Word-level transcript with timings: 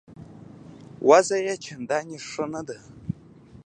وضع 1.09 1.37
یې 1.45 1.55
چنداني 1.63 2.17
ښه 2.29 2.45
نه 2.53 2.61
ده. 2.67 2.77